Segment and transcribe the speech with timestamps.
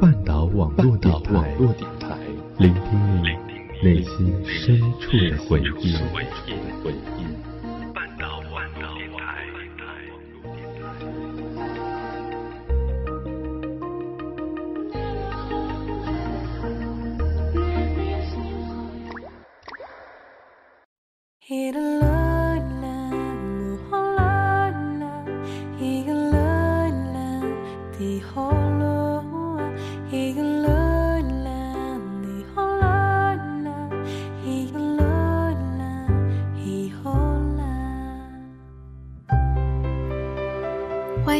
[0.00, 1.54] 半岛网络电台，
[2.56, 3.28] 聆听你
[3.86, 5.94] 内心深处的回忆。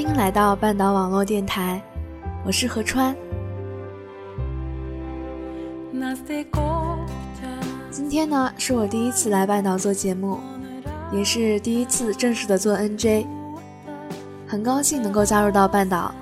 [0.02, 1.78] 欢迎来到半岛网络电台，
[2.42, 3.14] 我是何川。
[7.90, 10.38] 今天呢，是我第一次来半岛做节目，
[11.12, 13.26] 也是第一次正式的做 NJ，
[14.48, 16.14] 很高兴能够加入到半岛。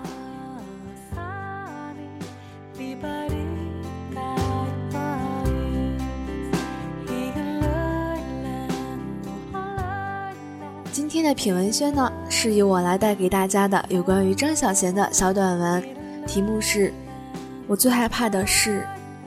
[11.39, 15.81] 品文轩呢，是由我来带给大家的有关于张小娴的小短文，
[16.27, 16.93] 题目是
[17.69, 18.85] “我最害怕的事，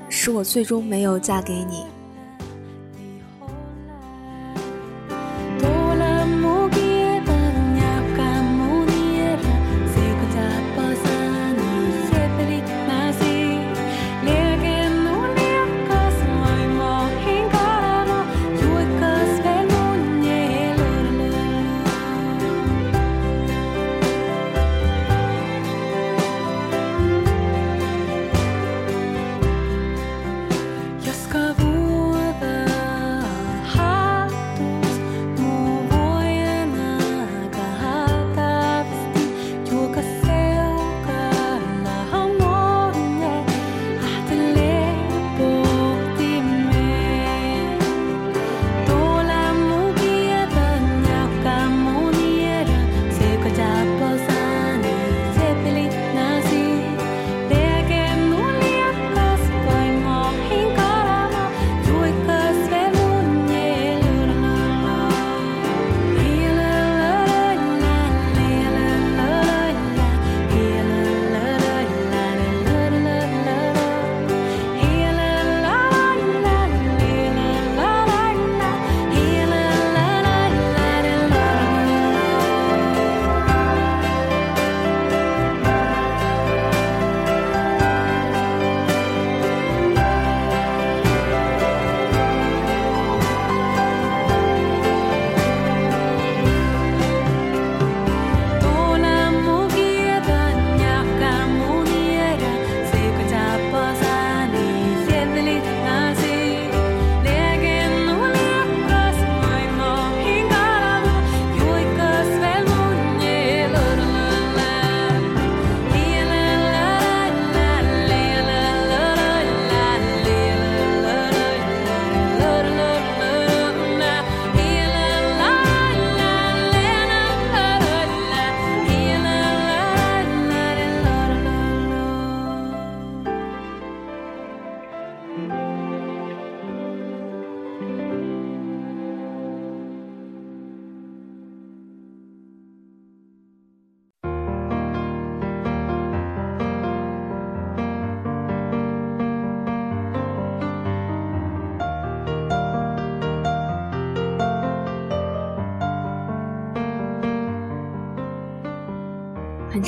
[0.09, 1.85] 是我最终没有嫁给你”。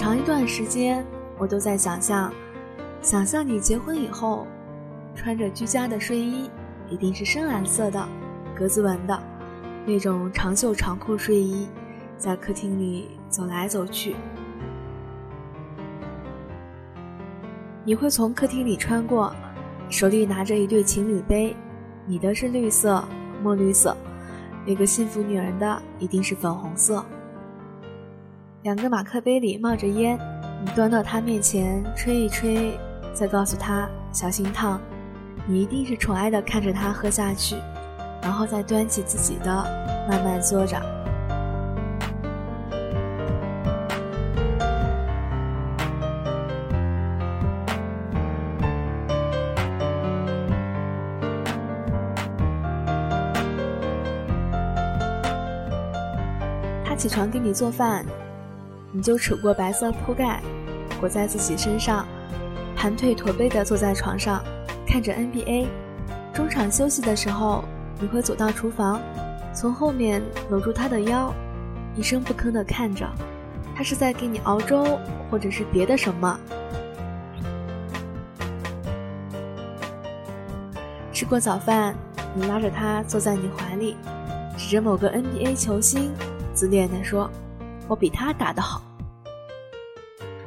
[0.04, 1.02] 长一段时间，
[1.38, 2.30] 我都在想象，
[3.02, 4.46] 想象你结婚以后，
[5.16, 6.52] 穿着居家的睡衣，
[6.90, 8.06] 一定是深蓝色的，
[8.54, 9.18] 格子纹的，
[9.86, 11.70] 那种长袖长裤睡衣，
[12.18, 14.14] 在客厅里走来走去。
[17.86, 19.34] 你会从客厅里穿过，
[19.88, 21.56] 手里拿着一对情侣杯，
[22.06, 23.02] 你的是绿色、
[23.42, 23.96] 墨绿色，
[24.66, 27.02] 那个幸福女人的一定是粉红色。
[28.64, 30.18] 两个马克杯里冒着烟，
[30.64, 32.80] 你端到他面前吹一吹，
[33.14, 34.80] 再告诉他小心烫。
[35.46, 37.58] 你一定是宠爱的看着他喝下去，
[38.22, 39.54] 然后再端起自己的
[40.10, 40.82] 慢慢嘬着。
[56.86, 58.06] 他起床给你做饭。
[58.96, 60.40] 你就扯过白色铺盖，
[61.00, 62.06] 裹在自己身上，
[62.76, 64.40] 盘腿驼背的坐在床上，
[64.86, 65.66] 看着 NBA。
[66.32, 67.64] 中场休息的时候，
[68.00, 69.02] 你会走到厨房，
[69.52, 71.34] 从后面搂住他的腰，
[71.96, 73.10] 一声不吭的看着，
[73.76, 75.00] 他是在给你熬粥，
[75.32, 76.40] 或者是别的什么。
[81.12, 81.96] 吃过早饭，
[82.36, 83.98] 你拉着他坐在你怀里，
[84.56, 86.12] 指着某个 NBA 球星，
[86.54, 87.28] 自恋的说
[87.88, 88.82] ：“我比他打得好。”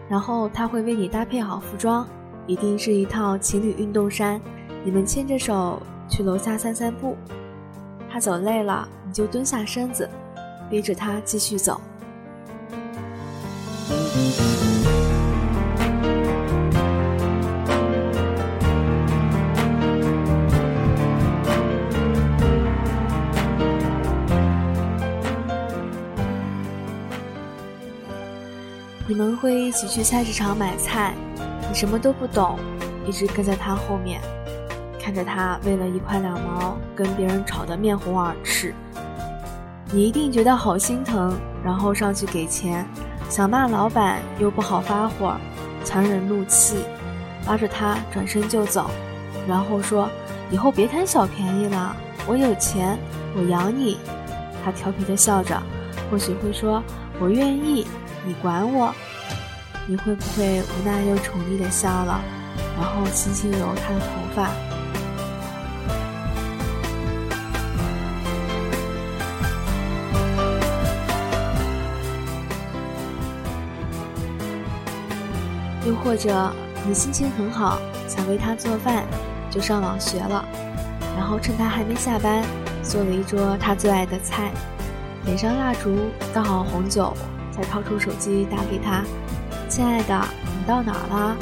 [0.08, 2.06] 然后他会为你搭配好服装，
[2.46, 4.40] 一定是一套情侣运动衫。
[4.84, 7.16] 你们牵着手去楼下散散步。
[8.08, 10.08] 他走累了，你就蹲下身子，
[10.70, 11.80] 背着他继续走。
[29.16, 31.14] 们会一起去菜市场买菜，
[31.66, 32.58] 你什么都不懂，
[33.06, 34.20] 一直跟在他后面，
[35.00, 38.74] 看着他为了一块两毛跟别人吵得面红耳赤，
[39.90, 41.34] 你一定觉得好心疼，
[41.64, 42.86] 然后上去给钱，
[43.30, 45.34] 想骂老板又不好发火，
[45.82, 46.84] 强忍怒气，
[47.46, 48.90] 拉着他转身就走，
[49.48, 50.10] 然后说
[50.50, 51.96] 以后别贪小便宜了，
[52.26, 52.98] 我有钱，
[53.34, 53.96] 我养你。
[54.62, 55.58] 他调皮的笑着，
[56.10, 56.82] 或许会说
[57.18, 57.86] 我愿意。
[58.26, 58.92] 你管我？
[59.86, 62.20] 你会不会无奈又宠溺的笑了，
[62.76, 64.50] 然后轻轻揉他的头发？
[75.86, 76.52] 又或者
[76.84, 77.78] 你心情很好，
[78.08, 79.04] 想为他做饭，
[79.48, 80.44] 就上网学了，
[81.16, 82.42] 然后趁他还没下班，
[82.82, 84.50] 做了一桌他最爱的菜，
[85.24, 85.96] 点上蜡烛，
[86.34, 87.16] 倒好红酒。
[87.56, 89.02] 才掏出手机打给他，
[89.68, 91.36] 亲爱的，你到哪了？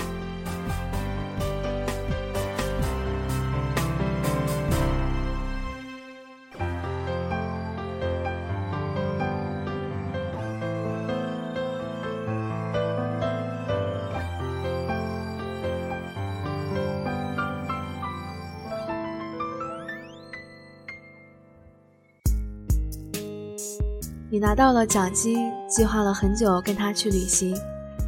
[24.30, 27.54] 你拿到了奖金，计划了很久跟他去旅行，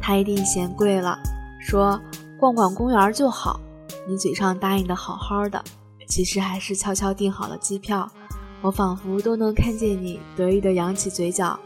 [0.01, 1.17] 他一定嫌贵了，
[1.61, 2.01] 说
[2.39, 3.59] 逛逛公园就好。
[4.07, 5.63] 你嘴上答应的好好的，
[6.07, 8.09] 其实还是悄悄订好了机票。
[8.61, 11.57] 我仿佛都能看见你得意的扬起嘴角。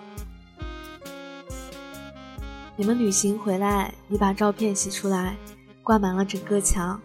[2.76, 5.38] 你们旅行回来，你把照片洗出来，
[5.82, 7.00] 挂满了整个墙。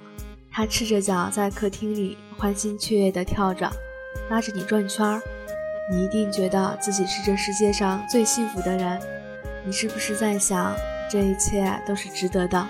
[0.50, 3.70] 他赤着脚在客厅里欢欣雀跃地跳着，
[4.28, 5.22] 拉着你转圈儿。
[5.88, 9.00] 你一定觉得自己是这世界上最幸福的人，
[9.64, 10.74] 你是不是在想，
[11.08, 12.66] 这一切都是值得的？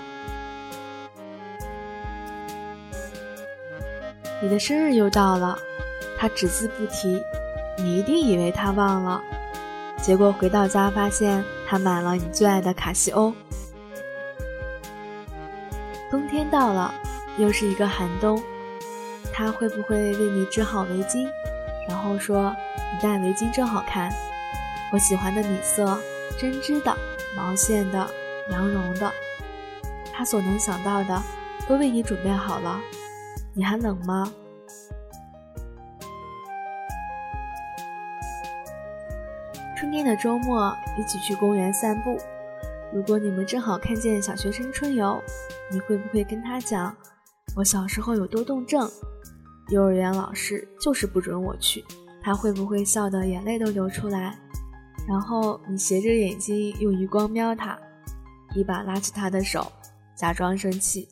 [4.42, 5.58] 你的生日又到了，
[6.18, 7.22] 他只字不提，
[7.78, 9.22] 你一定以为他忘了，
[10.02, 13.32] 结果回到家发现他买了你最爱的卡西欧。
[16.10, 16.92] 冬天到了，
[17.38, 18.42] 又是一个寒冬，
[19.32, 21.26] 他会不会为你织好围巾，
[21.88, 22.54] 然后说？
[22.92, 24.10] 你戴围巾真好看，
[24.92, 25.98] 我喜欢的米色，
[26.38, 26.96] 针织的、
[27.36, 28.08] 毛线的、
[28.50, 29.12] 羊绒的，
[30.12, 31.22] 他所能想到的
[31.68, 32.80] 都为你准备好了。
[33.54, 34.32] 你还冷吗？
[39.76, 42.18] 春天的周末一起去公园散步。
[42.94, 45.22] 如果你们正好看见小学生春游，
[45.70, 46.96] 你会不会跟他讲，
[47.54, 48.90] 我小时候有多动症，
[49.68, 51.84] 幼儿园老师就是不准我去。
[52.26, 54.36] 他会不会笑得眼泪都流出来？
[55.06, 57.78] 然后你斜着眼睛用余光瞄他，
[58.52, 59.70] 一把拉起他的手，
[60.16, 61.06] 假装生气。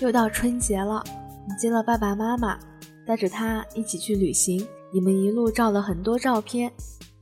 [0.00, 1.04] 又到春节了，
[1.46, 2.58] 你接了爸爸妈妈，
[3.06, 4.66] 带着他一起去旅行。
[4.90, 6.72] 你们一路照了很多照片，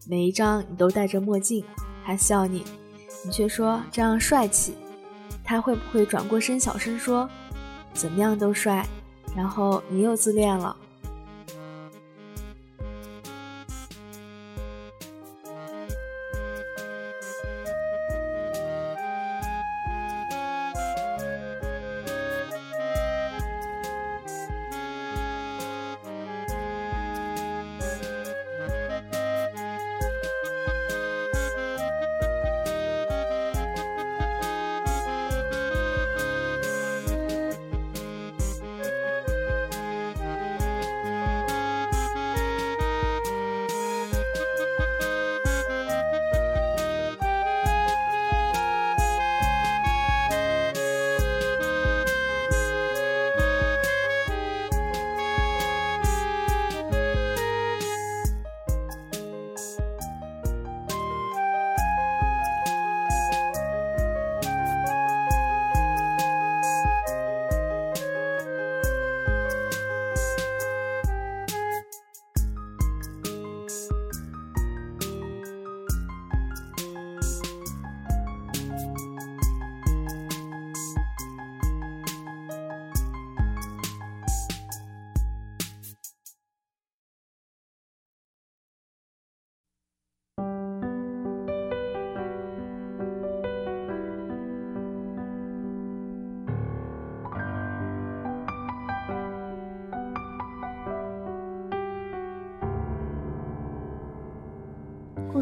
[0.08, 1.64] 每一张你都戴着墨镜，
[2.04, 2.62] 他笑你，
[3.25, 4.76] 你却说这样帅气。
[5.42, 7.28] 他会不会转过身小声说？
[7.96, 8.86] 怎么样都帅，
[9.34, 10.76] 然后你又自恋了。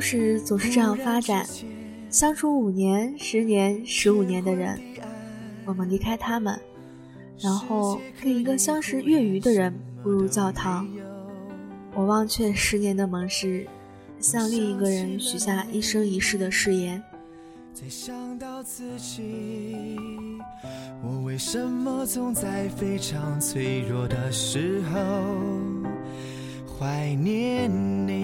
[0.05, 1.47] 事总是这样发展，
[2.11, 4.79] 相处五年、十年、十五年的人，
[5.65, 6.61] 我们离开他们，
[7.39, 10.87] 然后跟一个相识月余的人步入教堂。
[11.95, 13.67] 我忘却十年的盟誓，
[14.21, 17.03] 向另一个人许下一生一世的誓言。
[17.73, 19.97] 再想到自己，
[21.03, 25.01] 我为什么总在非常脆弱的时候
[26.79, 27.71] 怀念
[28.07, 28.24] 你？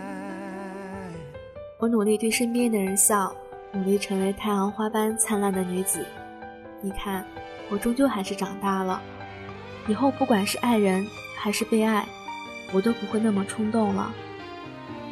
[1.81, 3.35] 我努力对身边的人笑，
[3.73, 6.05] 努力成为太阳花般灿烂的女子。
[6.79, 7.25] 你看，
[7.71, 9.01] 我终究还是长大了。
[9.87, 11.03] 以后不管是爱人
[11.35, 12.07] 还是被爱，
[12.71, 14.13] 我都不会那么冲动了。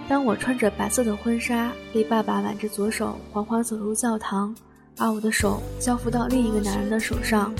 [0.07, 4.55] 当我穿着白色的婚纱，被爸爸挽着左手缓缓走入教堂，
[4.95, 7.51] 把我的手交付到另一个男人的手上，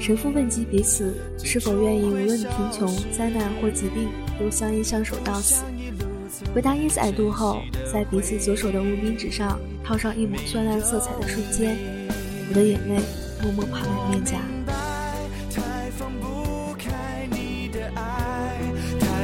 [0.00, 5.62] 神父问及彼此是否愿意无论贫穷、灾难或疾病都相依相守到死。
[6.58, 7.62] 回答 yes I do 后，
[7.92, 11.78] 在彼此左手的无名指上套上一抹绚烂色彩的瞬间，
[12.48, 13.00] 我的眼泪
[13.40, 14.40] 默默爬满面颊。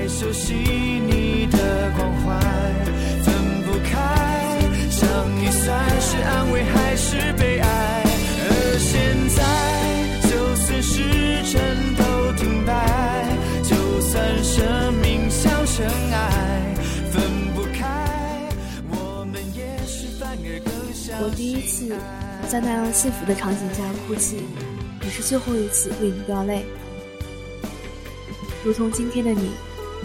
[0.07, 0.94] 熟悉
[21.25, 21.97] 我第一次
[22.51, 24.43] 在那样幸福的场景下哭泣，
[25.03, 26.67] 也是最后一次为你掉泪，
[28.63, 29.51] 如同今天的你。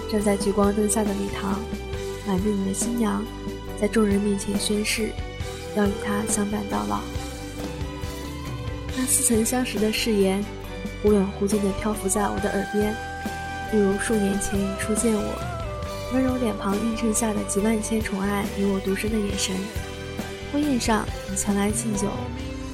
[0.09, 1.59] 站在聚光灯下的礼堂，
[2.25, 3.23] 挽着你的新娘，
[3.79, 5.09] 在众人面前宣誓，
[5.75, 7.01] 要与她相伴到老。
[8.97, 10.43] 那似曾相识的誓言，
[11.03, 12.95] 忽远忽近地漂浮在我的耳边，
[13.73, 15.37] 一如数年前你初见我，
[16.13, 19.53] 温柔脸庞映衬下的几万千宠爱与我独身的眼神。
[20.51, 22.07] 婚宴上，你前来敬酒，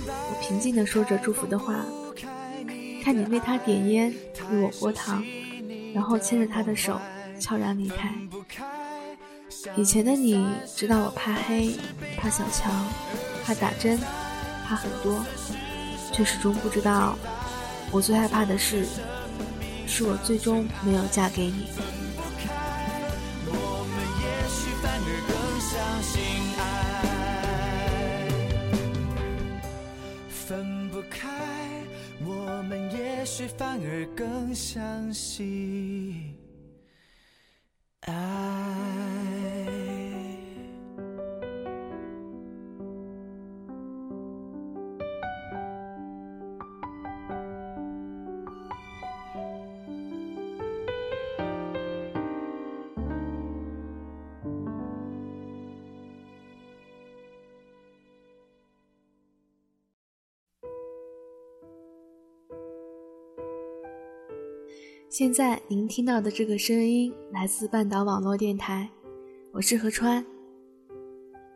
[0.07, 1.85] 我平静地说着祝福的话，
[3.03, 4.13] 看你为他点烟，
[4.51, 5.23] 为我拨糖，
[5.93, 6.99] 然后牵着他的手。
[7.37, 8.09] 悄然离开。
[9.75, 11.75] 以前的你知道我怕黑，
[12.17, 12.71] 怕小强，
[13.43, 13.99] 怕打针，
[14.65, 15.21] 怕很多，
[16.13, 17.17] 却始终不知道，
[17.91, 18.85] 我最害怕的事，
[19.85, 21.67] 是我最终没有嫁给你。
[30.47, 31.27] 分不开，
[32.23, 36.37] 我们也许反而更相信
[38.01, 38.84] 爱。
[65.17, 68.89] 现在您听到的这个声音来自半岛网络电台，
[69.53, 70.25] 我是何川。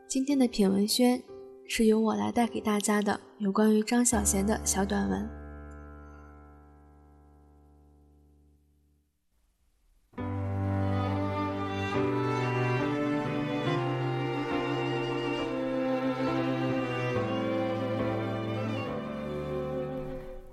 [0.08, 1.22] 今天的品文轩
[1.68, 5.30] 是由我来带给大家的有关于张小娴的小短文。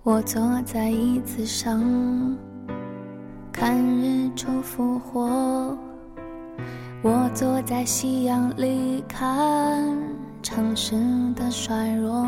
[0.03, 2.37] 我坐在椅子上。
[3.59, 5.75] 看日出复活，
[7.03, 9.83] 我坐在夕阳里看
[10.43, 10.95] 城市
[11.35, 12.27] 的衰弱。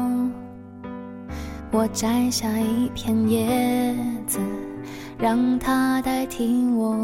[1.71, 3.95] 我摘下一片叶
[4.27, 4.39] 子，
[5.19, 6.97] 让它代替我，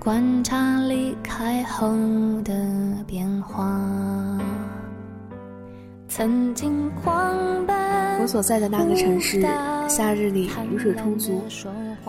[0.00, 1.88] 观察离开后
[2.42, 2.52] 的
[3.06, 3.80] 变化。
[6.08, 7.76] 曾经狂奔。
[8.20, 9.40] 我所在的那个城市，
[9.88, 11.42] 夏日里雨水充足，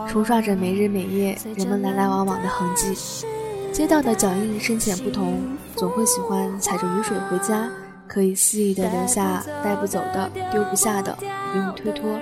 [0.07, 3.25] 冲刷着每日每夜人们来来往往的痕迹。
[3.71, 5.39] 街道的脚印深浅不同，
[5.75, 7.69] 总会喜欢踩着雨水回家，
[8.07, 11.15] 可以肆意的留下带不走的、丢不下的，
[11.51, 12.19] 不用推脱。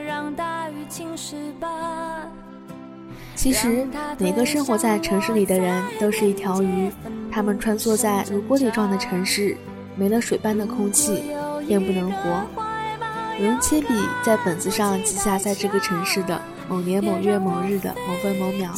[3.35, 6.89] 其实，每个生活在城市里的人都是一条鱼。
[7.31, 9.55] 他们穿梭在如玻璃状的城市，
[9.95, 11.23] 没了水般的空气，
[11.67, 12.64] 便不能活。
[13.37, 13.87] 我用铅笔
[14.23, 18.73] 在本子上记下，在这个城市的某年某月某日的某分某秒。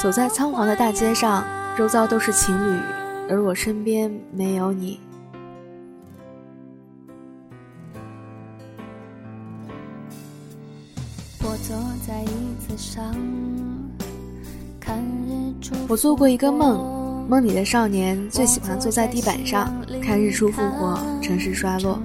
[0.00, 1.44] 走在仓皇的大街上，
[1.76, 2.80] 周遭都是情侣，
[3.28, 4.98] 而我身边没有你。
[11.42, 11.76] 我坐
[12.06, 13.14] 在椅子上，
[14.80, 15.74] 看日出。
[15.88, 19.70] 我做过一个梦，梦里的少年最喜欢坐在地板上
[20.02, 22.00] 看日出复活，城市衰落。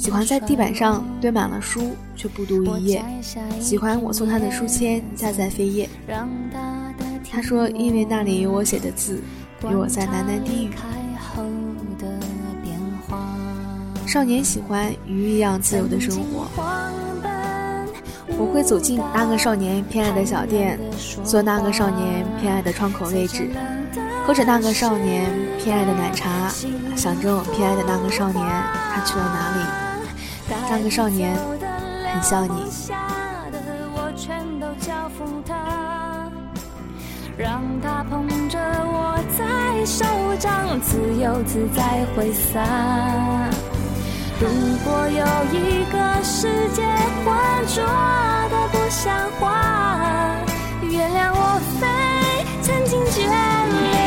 [0.00, 3.04] 喜欢在地板上堆满了书，却不读一页。
[3.60, 5.86] 喜欢我送他的书签夹在扉页。
[7.30, 9.22] 他说：“因为那里有我写的字，
[9.70, 10.70] 有我在喃喃低语。”
[14.08, 16.48] 少年喜欢鱼一样自由的生活。
[18.38, 20.80] 我会走进那个少年偏爱的小店，
[21.22, 23.50] 坐那个少年偏爱的窗口位置，
[24.26, 25.30] 喝着那个少年
[25.62, 26.48] 偏爱的奶茶，
[26.96, 29.79] 想着我偏爱的那个少年他去了哪里。
[30.70, 31.36] 那个少年
[32.14, 32.70] 很像你，
[37.36, 40.04] 让他捧着我在手
[40.38, 42.60] 掌，自由自在挥洒。
[44.40, 44.46] 如
[44.84, 46.86] 果有一个世界
[47.24, 47.34] 浑
[47.66, 47.82] 浊
[48.48, 50.36] 的不像话，
[50.88, 51.82] 原谅我非
[52.62, 53.99] 曾经眷恋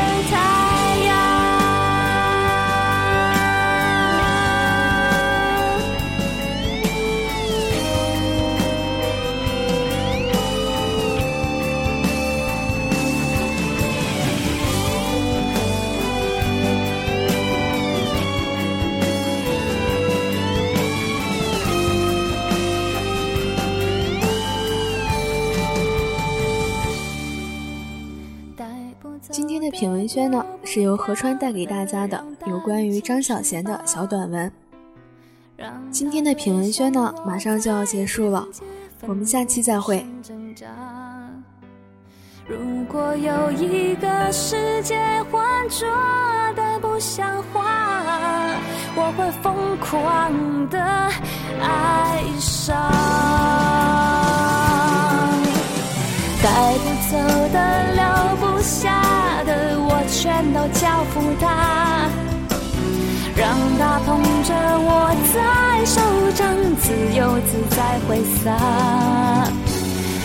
[30.04, 34.52] 文轩呢，是由何川带给大家的有关于张小娴的小短文。
[35.92, 38.46] 今天的品文轩呢，马上就要结束了，
[39.08, 40.06] 我们下期再会。
[42.46, 45.00] 如果有一个世界
[45.32, 45.88] 浑浊
[46.54, 47.64] 的不像话，
[48.98, 50.82] 我会疯狂的
[51.62, 52.76] 爱上，
[60.64, 62.08] 我交付他，
[63.36, 63.44] 让
[63.78, 66.00] 他捧着我在手
[66.32, 66.48] 掌，
[66.80, 68.48] 自由自在挥洒。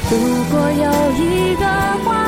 [0.08, 0.14] 如
[0.48, 0.86] 果有
[1.18, 1.64] 一个
[2.04, 2.27] 花。